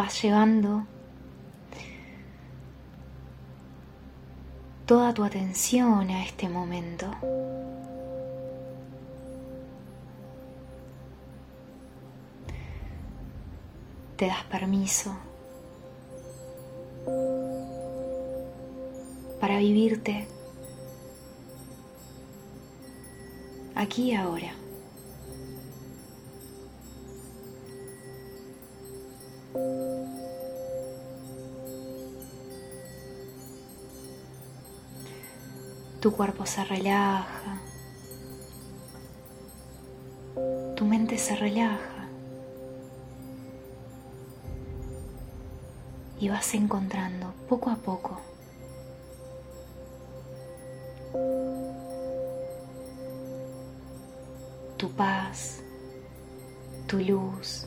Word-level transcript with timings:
vas 0.00 0.22
llevando 0.22 0.86
toda 4.86 5.12
tu 5.12 5.24
atención 5.24 6.08
a 6.08 6.24
este 6.24 6.48
momento. 6.48 7.06
Te 14.16 14.26
das 14.26 14.42
permiso 14.44 15.14
para 19.38 19.58
vivirte 19.58 20.26
aquí 23.74 24.12
y 24.12 24.14
ahora. 24.14 24.59
Tu 36.00 36.12
cuerpo 36.12 36.46
se 36.46 36.64
relaja, 36.64 37.60
tu 40.74 40.84
mente 40.86 41.18
se 41.18 41.36
relaja 41.36 42.08
y 46.18 46.28
vas 46.30 46.54
encontrando 46.54 47.34
poco 47.48 47.70
a 47.70 47.76
poco 47.76 48.18
tu 54.80 54.88
paz, 54.92 55.60
tu 56.86 56.98
luz, 57.00 57.66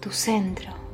tu 0.00 0.10
centro. 0.10 0.91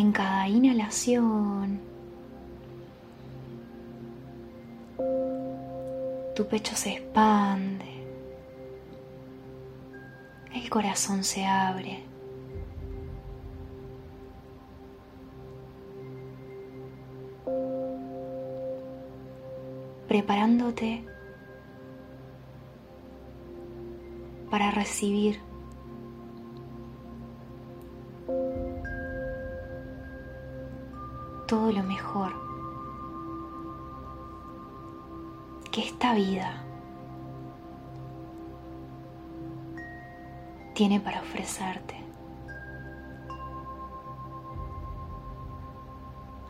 En 0.00 0.12
cada 0.12 0.46
inhalación, 0.46 1.80
tu 6.36 6.46
pecho 6.46 6.76
se 6.76 6.90
expande, 6.92 7.84
el 10.54 10.70
corazón 10.70 11.24
se 11.24 11.44
abre. 11.44 12.04
preparándote 20.06 21.04
para 24.48 24.70
recibir 24.70 25.47
todo 31.48 31.72
lo 31.72 31.82
mejor 31.82 32.30
que 35.72 35.80
esta 35.80 36.12
vida 36.12 36.62
tiene 40.74 41.00
para 41.00 41.22
ofrecerte. 41.22 42.04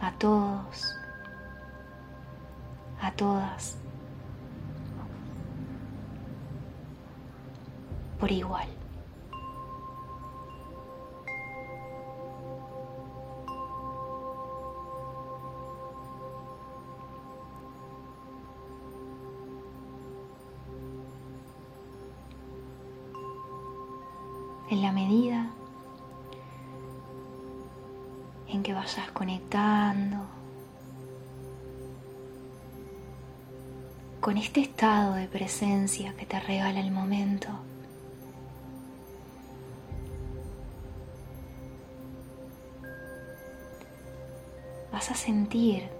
A 0.00 0.12
todos, 0.12 0.96
a 3.02 3.12
todas, 3.12 3.76
por 8.18 8.32
igual. 8.32 8.85
Medida 24.96 25.50
en 28.48 28.62
que 28.62 28.72
vayas 28.72 29.10
conectando 29.10 30.24
con 34.20 34.38
este 34.38 34.60
estado 34.62 35.12
de 35.12 35.28
presencia 35.28 36.14
que 36.16 36.24
te 36.24 36.40
regala 36.40 36.80
el 36.80 36.90
momento. 36.90 37.48
Vas 44.90 45.10
a 45.10 45.14
sentir 45.14 45.90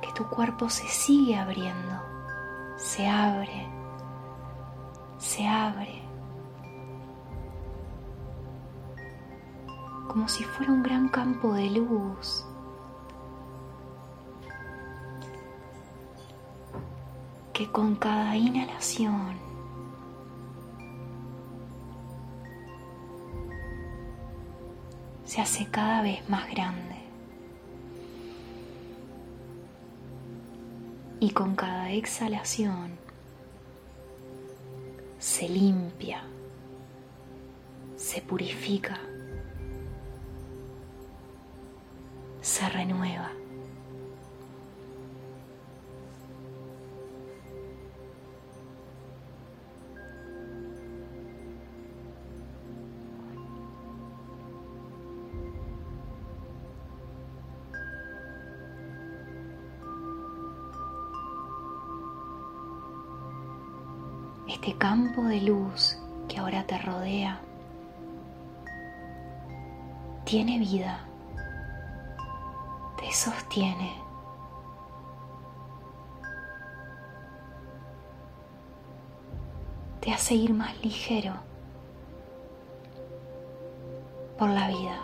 que 0.00 0.12
tu 0.14 0.24
cuerpo 0.30 0.70
se 0.70 0.86
sigue 0.86 1.34
abriendo, 1.34 2.00
se 2.76 3.08
abre, 3.08 3.66
se 5.18 5.44
abre. 5.44 5.97
Como 10.08 10.28
si 10.28 10.42
fuera 10.42 10.72
un 10.72 10.82
gran 10.82 11.08
campo 11.08 11.54
de 11.54 11.70
luz. 11.70 12.44
que 17.58 17.68
con 17.72 17.96
cada 17.96 18.36
inhalación 18.36 19.36
se 25.24 25.40
hace 25.40 25.66
cada 25.68 26.02
vez 26.02 26.28
más 26.30 26.48
grande. 26.52 26.94
Y 31.18 31.30
con 31.30 31.56
cada 31.56 31.90
exhalación 31.90 32.92
se 35.18 35.48
limpia, 35.48 36.22
se 37.96 38.22
purifica. 38.22 39.00
Se 42.58 42.68
renueva. 42.70 43.30
Este 64.48 64.76
campo 64.76 65.22
de 65.22 65.42
luz 65.42 65.96
que 66.26 66.38
ahora 66.38 66.66
te 66.66 66.76
rodea 66.78 67.40
tiene 70.24 70.58
vida 70.58 71.07
te 72.98 73.12
sostiene. 73.12 73.94
Te 80.00 80.12
hace 80.12 80.34
ir 80.34 80.52
más 80.52 80.76
ligero 80.82 81.34
por 84.38 84.50
la 84.50 84.68
vida. 84.68 85.00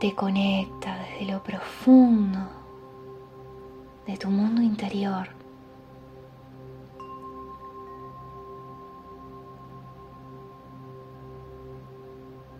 Te 0.00 0.14
conecta 0.14 0.96
desde 0.98 1.32
lo 1.32 1.42
profundo 1.42 2.40
de 4.06 4.16
tu 4.16 4.28
mundo 4.28 4.60
interior 4.60 5.41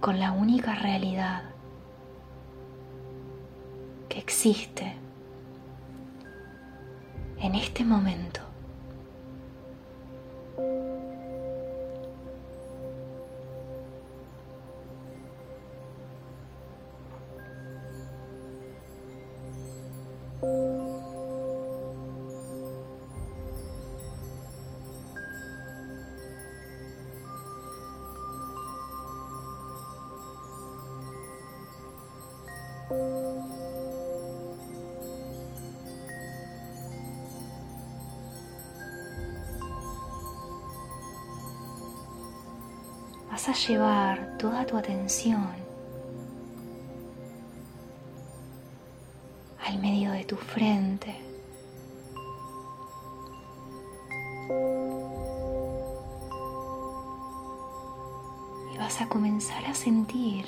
con 0.02 0.19
la 0.19 0.32
única 0.32 0.75
realidad 0.75 1.44
que 4.08 4.19
existe 4.19 4.96
en 7.38 7.54
este 7.54 7.84
momento. 7.84 8.40
Vas 43.44 43.48
a 43.48 43.66
llevar 43.68 44.36
toda 44.38 44.64
tu 44.64 44.76
atención 44.76 45.48
al 49.66 49.78
medio 49.80 50.12
de 50.12 50.24
tu 50.24 50.36
frente. 50.36 51.16
Y 58.72 58.78
vas 58.78 59.00
a 59.00 59.08
comenzar 59.08 59.64
a 59.64 59.74
sentir 59.74 60.46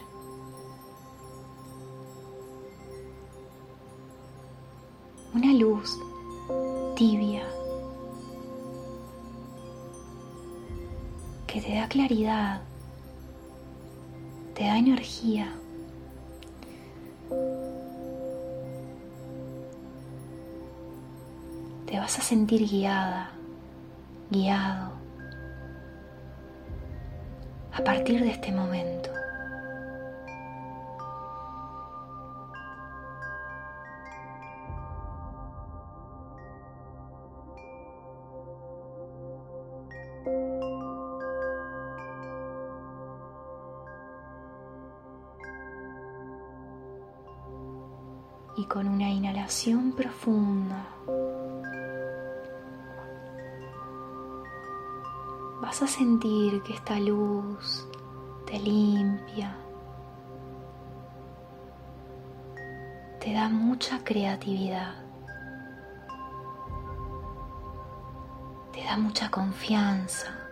una 5.35 5.53
luz 5.53 5.99
tibia 6.97 7.45
que 11.47 11.61
te 11.61 11.75
da 11.75 11.89
claridad 11.89 12.63
te 14.55 14.65
da 14.65 14.79
energía. 14.79 15.53
Te 21.87 21.99
vas 21.99 22.19
a 22.19 22.23
sentir 22.23 22.69
guiada, 22.69 23.31
guiado 24.31 24.93
a 27.73 27.83
partir 27.83 28.23
de 28.23 28.31
este 28.31 28.53
momento. 28.53 29.14
Y 48.57 48.65
con 48.67 48.89
una 48.89 49.11
inhalación 49.11 49.93
profunda 49.93 50.87
vas 55.61 55.83
a 55.83 55.87
sentir 55.87 56.63
que 56.63 56.75
esta 56.75 57.01
luz 57.01 57.89
te 58.47 58.59
limpia, 58.59 59.57
te 63.19 63.33
da 63.33 63.49
mucha 63.49 64.05
creatividad, 64.05 65.04
da 68.85 68.97
mucha 68.97 69.31
confianza. 69.31 70.45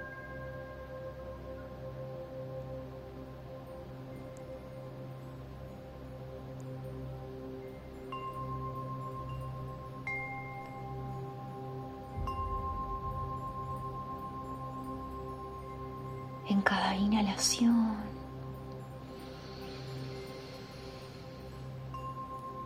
en 16.49 16.61
cada 16.61 16.95
inhalación. 16.97 17.97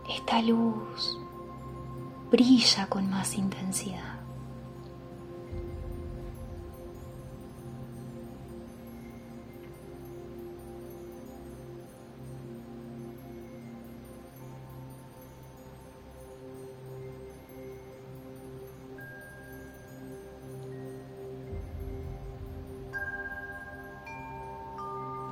Esta 0.09 0.41
luz 0.41 1.17
brilla 2.31 2.87
con 2.87 3.09
más 3.09 3.35
intensidad. 3.35 4.16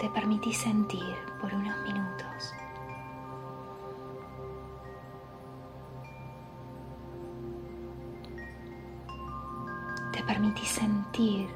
Te 0.06 0.12
permití 0.12 0.54
sentir 0.54 1.16
por 1.42 1.52
unos 1.52 1.76
minutos. 1.82 2.54
Te 10.12 10.22
permití 10.22 10.64
sentir 10.64 11.50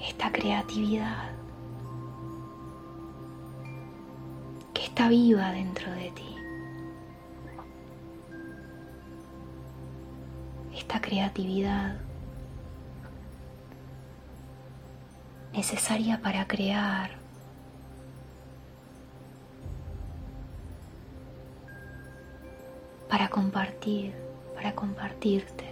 esta 0.00 0.30
creatividad 0.30 1.32
que 4.72 4.84
está 4.84 5.08
viva 5.08 5.50
dentro 5.50 5.90
de 5.90 6.12
ti. 6.12 6.36
Esta 10.72 11.00
creatividad 11.00 12.09
necesaria 15.60 16.18
para 16.22 16.46
crear. 16.46 17.10
para 23.10 23.28
compartir, 23.28 24.14
para 24.54 24.72
compartirte. 24.74 25.68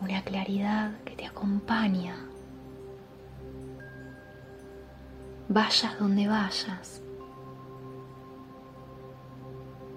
Una 0.00 0.24
claridad 0.24 0.92
que 1.04 1.14
te 1.14 1.26
acompaña. 1.26 2.16
Vayas 5.48 5.98
donde 6.00 6.26
vayas. 6.26 7.02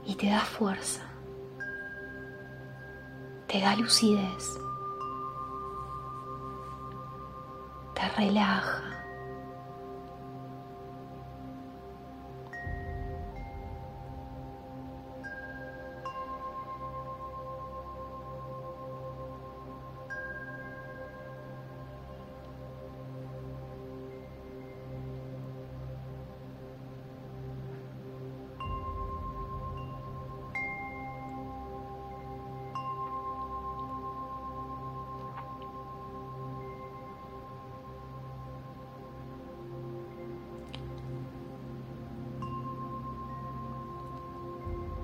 Y 0.05 0.13
te 0.15 0.27
da 0.27 0.41
fuerza. 0.41 1.05
Te 3.47 3.61
da 3.61 3.75
lucidez. 3.77 4.45
Relaja. 8.17 8.63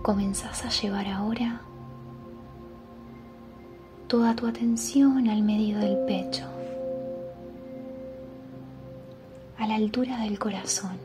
Comenzás 0.07 0.63
a 0.63 0.69
llevar 0.69 1.05
ahora 1.05 1.59
toda 4.07 4.33
tu 4.37 4.47
atención 4.47 5.27
al 5.27 5.41
medio 5.41 5.79
del 5.79 5.97
pecho, 6.05 6.45
a 9.57 9.67
la 9.67 9.75
altura 9.75 10.17
del 10.21 10.39
corazón. 10.39 10.97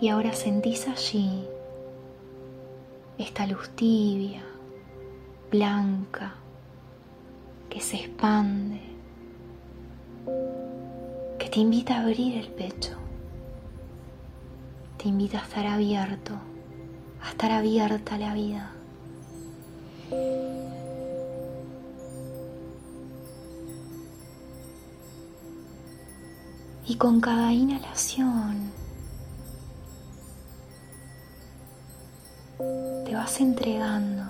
Y 0.00 0.08
ahora 0.08 0.32
sentís 0.32 0.88
allí 0.88 1.44
esta 3.16 3.46
luz 3.46 3.70
tibia, 3.76 4.42
blanca, 5.52 6.34
que 7.70 7.80
se 7.80 7.98
expande 7.98 8.80
te 11.52 11.60
invita 11.60 11.96
a 11.96 12.00
abrir 12.00 12.38
el 12.38 12.48
pecho, 12.48 12.92
te 14.96 15.06
invita 15.06 15.38
a 15.38 15.42
estar 15.42 15.66
abierto, 15.66 16.32
a 17.22 17.28
estar 17.28 17.50
abierta 17.50 18.14
a 18.14 18.18
la 18.18 18.32
vida. 18.32 18.72
Y 26.86 26.96
con 26.96 27.20
cada 27.20 27.52
inhalación 27.52 28.70
te 33.04 33.14
vas 33.14 33.40
entregando 33.42 34.21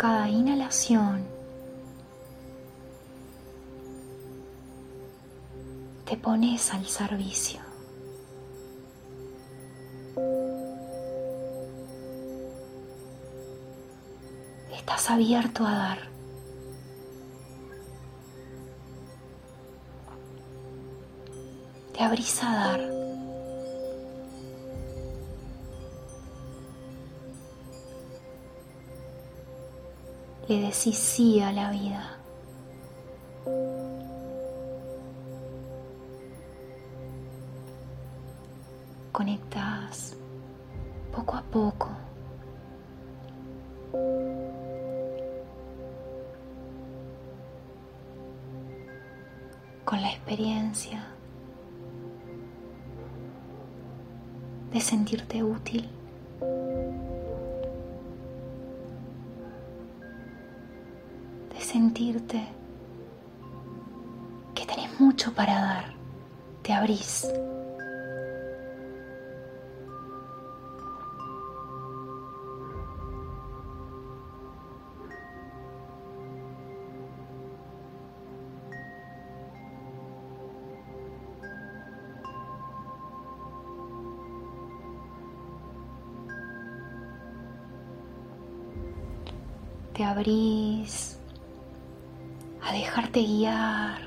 respiración 0.00 1.26
te 6.06 6.16
pones 6.16 6.72
al 6.72 6.86
servicio. 6.86 7.60
Estás 14.74 15.10
abierto 15.10 15.66
a 15.66 15.72
dar. 15.72 15.98
Te 21.92 22.02
abrís 22.02 22.42
a 22.42 22.54
dar. 22.54 22.99
Le 30.50 30.62
decís 30.62 30.98
sí 30.98 31.38
la 31.38 31.70
vida. 31.70 32.16
Conectas 39.12 40.16
poco 41.14 41.36
a 41.36 41.42
poco. 41.42 41.88
con 49.84 50.00
la 50.00 50.10
experiencia 50.12 51.04
de 54.72 54.80
sentirte 54.80 55.42
útil. 55.42 55.99
Sentirte 62.00 62.42
que 64.54 64.64
tenés 64.64 64.98
mucho 64.98 65.32
para 65.34 65.52
dar, 65.54 65.94
te 66.62 66.72
abrís. 66.72 67.28
te 89.92 90.04
abrís 90.04 91.19
a 92.70 92.72
dejarte 92.72 93.20
guiar, 93.22 94.00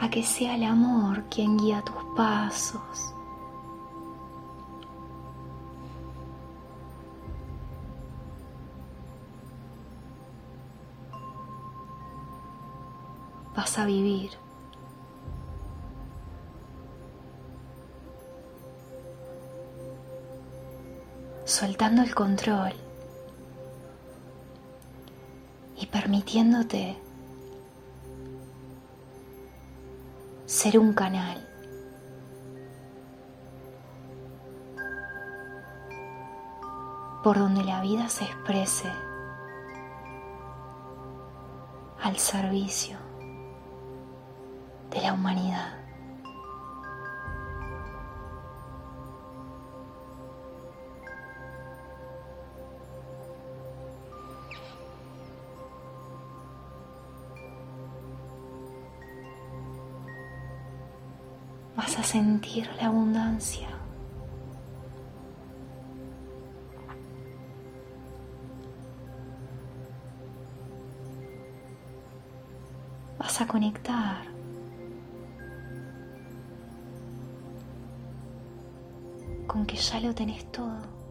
a 0.00 0.10
que 0.10 0.24
sea 0.24 0.56
el 0.56 0.64
amor 0.64 1.22
quien 1.30 1.56
guía 1.56 1.80
tus 1.82 1.94
pasos. 2.16 3.14
Vas 13.54 13.78
a 13.78 13.86
vivir. 13.86 14.30
soltando 21.44 22.02
el 22.02 22.14
control. 22.14 22.72
Permitiéndote 26.12 26.94
ser 30.44 30.78
un 30.78 30.92
canal. 30.92 31.48
por 37.22 37.38
donde 37.38 37.62
la 37.62 37.80
vida 37.80 38.08
se 38.08 38.24
exprese 38.24 38.90
al 42.02 42.16
servicio 42.18 42.98
de 44.90 45.02
la 45.02 45.12
humanidad. 45.12 45.81
Sentir 62.12 62.68
la 62.78 62.88
abundancia. 62.88 63.68
Vas 73.18 73.40
a 73.40 73.46
conectar. 73.46 74.30
con 79.46 79.66
que 79.66 79.76
ya 79.76 80.00
lo 80.00 80.14
tenés 80.14 80.50
todo. 80.50 81.01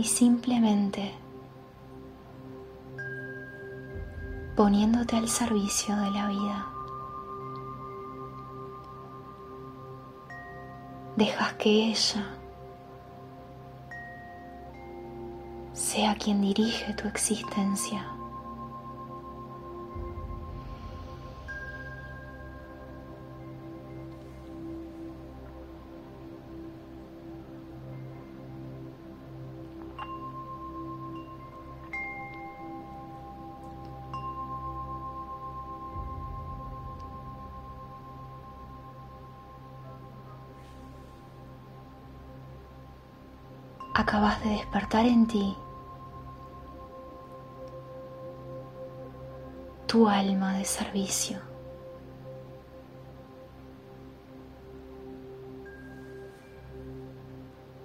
Y 0.00 0.04
simplemente 0.04 1.12
poniéndote 4.56 5.18
al 5.18 5.28
servicio 5.28 5.94
de 5.94 6.10
la 6.10 6.26
vida. 6.28 6.66
Dejas 11.16 11.52
que 11.54 11.90
ella 11.90 12.34
sea 15.74 16.14
quien 16.14 16.40
dirige 16.40 16.94
tu 16.94 17.06
existencia. 17.06 18.02
Acabas 44.10 44.42
de 44.42 44.50
despertar 44.50 45.06
en 45.06 45.24
ti 45.24 45.56
tu 49.86 50.08
alma 50.08 50.58
de 50.58 50.64
servicio. 50.64 51.38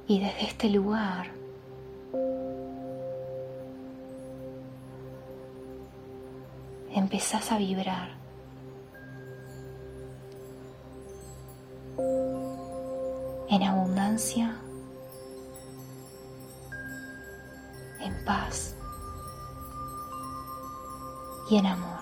Y 0.08 0.20
desde 0.20 0.46
este 0.46 0.70
lugar 0.72 1.28
empezás 6.96 7.52
a 7.52 7.60
vibrar. 7.60 8.10
En 13.48 13.62
abundancia 13.62 14.65
paz 18.26 18.76
y 21.50 21.58
en 21.58 21.66
amor. 21.68 21.95